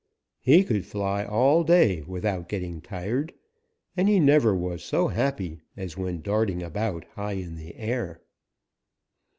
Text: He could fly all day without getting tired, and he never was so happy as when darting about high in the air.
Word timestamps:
He 0.39 0.63
could 0.63 0.83
fly 0.87 1.23
all 1.23 1.63
day 1.63 2.01
without 2.07 2.49
getting 2.49 2.81
tired, 2.81 3.35
and 3.95 4.09
he 4.09 4.19
never 4.19 4.55
was 4.55 4.83
so 4.83 5.09
happy 5.09 5.59
as 5.77 5.95
when 5.95 6.23
darting 6.23 6.63
about 6.63 7.05
high 7.13 7.33
in 7.33 7.53
the 7.55 7.75
air. 7.75 8.19